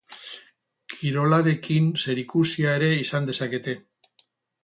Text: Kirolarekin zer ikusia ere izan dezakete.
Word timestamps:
Kirolarekin 0.93 1.91
zer 2.05 2.21
ikusia 2.23 2.73
ere 2.79 2.91
izan 3.03 3.31
dezakete. 3.31 3.77